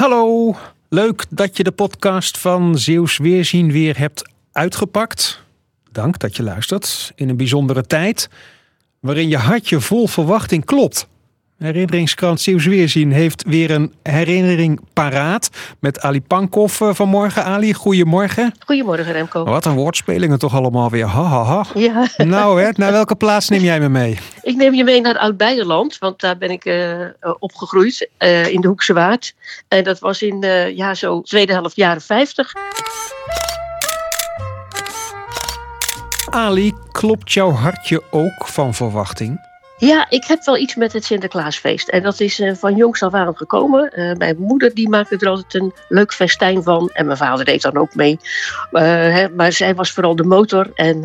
Hallo, 0.00 0.54
leuk 0.88 1.24
dat 1.30 1.56
je 1.56 1.62
de 1.62 1.72
podcast 1.72 2.38
van 2.38 2.78
Zeeuws 2.78 3.18
Weerzien 3.18 3.72
weer 3.72 3.98
hebt 3.98 4.30
uitgepakt. 4.52 5.42
Dank 5.92 6.18
dat 6.18 6.36
je 6.36 6.42
luistert 6.42 7.12
in 7.14 7.28
een 7.28 7.36
bijzondere 7.36 7.86
tijd 7.86 8.28
waarin 9.00 9.28
je 9.28 9.36
hartje 9.36 9.80
vol 9.80 10.06
verwachting 10.06 10.64
klopt. 10.64 11.08
Herinneringskrant 11.60 12.40
Zeeuws 12.40 12.66
Weerzien 12.66 13.12
heeft 13.12 13.44
weer 13.46 13.70
een 13.70 13.94
herinnering 14.02 14.80
paraat 14.92 15.50
met 15.78 16.00
Ali 16.00 16.22
Pankov 16.22 16.80
eh, 16.80 16.94
vanmorgen. 16.94 17.44
Ali, 17.44 17.74
goedemorgen. 17.74 18.54
Goedemorgen 18.58 19.12
Remco. 19.12 19.44
Wat 19.44 19.64
een 19.64 19.74
woordspelingen 19.74 20.38
toch 20.38 20.54
allemaal 20.54 20.90
weer. 20.90 21.06
Ha, 21.06 21.22
ha, 21.22 21.44
ha. 21.44 21.64
Ja, 21.74 22.06
Nou, 22.16 22.62
hè, 22.62 22.70
naar 22.72 22.92
welke 22.92 23.14
plaats 23.14 23.48
neem 23.48 23.62
jij 23.62 23.80
me 23.80 23.88
mee? 23.88 24.18
ik 24.42 24.56
neem 24.56 24.74
je 24.74 24.84
mee 24.84 25.00
naar 25.00 25.18
Oud-Beijerland, 25.18 25.98
want 25.98 26.20
daar 26.20 26.38
ben 26.38 26.50
ik 26.50 26.64
eh, 26.64 27.02
eh, 27.02 27.10
opgegroeid 27.38 28.08
in 28.50 28.60
de 28.60 28.68
Hoekse 28.68 28.92
Waard. 28.92 29.34
En 29.68 29.84
dat 29.84 29.98
was 29.98 30.22
in 30.22 30.42
eh, 30.42 30.76
ja, 30.76 30.94
zo 30.94 31.20
tweede 31.22 31.52
helft 31.52 31.76
jaren 31.76 32.02
50. 32.02 32.52
Ali, 36.30 36.72
klopt 36.92 37.32
jouw 37.32 37.50
hartje 37.50 38.02
ook 38.10 38.46
van 38.46 38.74
verwachting? 38.74 39.49
Ja, 39.80 40.06
ik 40.08 40.24
heb 40.24 40.44
wel 40.44 40.56
iets 40.56 40.74
met 40.74 40.92
het 40.92 41.04
Sinterklaasfeest. 41.04 41.88
En 41.88 42.02
dat 42.02 42.20
is 42.20 42.40
eh, 42.40 42.54
van 42.54 42.76
jongs 42.76 43.02
af 43.02 43.14
aan 43.14 43.36
gekomen. 43.36 43.92
Eh, 43.92 44.16
mijn 44.16 44.36
moeder 44.38 44.74
die 44.74 44.88
maakte 44.88 45.16
er 45.16 45.28
altijd 45.28 45.54
een 45.54 45.72
leuk 45.88 46.12
festijn 46.12 46.62
van. 46.62 46.90
En 46.92 47.06
mijn 47.06 47.18
vader 47.18 47.44
deed 47.44 47.62
dan 47.62 47.76
ook 47.76 47.94
mee. 47.94 48.18
Eh, 48.70 48.82
hè, 48.82 49.28
maar 49.28 49.52
zij 49.52 49.74
was 49.74 49.92
vooral 49.92 50.16
de 50.16 50.24
motor. 50.24 50.70
En 50.74 51.02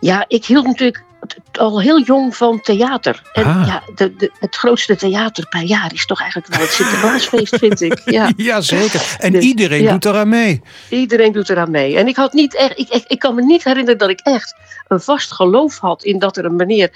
ja, 0.00 0.24
ik 0.28 0.44
hield 0.44 0.66
natuurlijk 0.66 1.04
al 1.52 1.80
heel 1.80 2.00
jong 2.02 2.36
van 2.36 2.60
theater. 2.60 3.22
En 3.32 3.44
Ah. 3.44 3.66
ja, 3.66 3.82
de, 3.94 4.16
de, 4.16 4.30
het 4.40 4.56
grootste 4.56 4.96
theater 4.96 5.48
per 5.48 5.60
jaar 5.62 5.92
is 5.94 6.06
toch 6.06 6.20
eigenlijk 6.20 6.54
wel 6.54 6.60
het 6.60 6.70
Sinterklaasfeest, 6.74 7.56
vind 7.56 7.80
ik. 7.80 8.00
Ja. 8.12 8.32
Jazeker. 8.36 9.16
En 9.18 9.32
Dus, 9.32 9.44
iedereen 9.44 9.82
ja. 9.82 9.90
doet 9.92 10.04
eraan 10.04 10.28
mee. 10.28 10.60
Iedereen 10.88 11.32
doet 11.32 11.48
eraan 11.48 11.70
mee. 11.70 11.96
En 11.96 12.06
ik 12.06 12.16
had 12.16 12.32
niet 12.32 12.54
echt, 12.56 12.78
ik, 12.78 12.88
ik, 12.88 13.04
ik 13.06 13.18
kan 13.18 13.34
me 13.34 13.42
niet 13.42 13.64
herinneren 13.64 13.98
dat 13.98 14.10
ik 14.10 14.20
echt 14.20 14.54
een 14.88 15.00
vast 15.00 15.32
geloof 15.32 15.78
had 15.78 16.04
in 16.04 16.18
dat 16.18 16.36
er 16.36 16.44
een 16.44 16.56
meneer, 16.56 16.90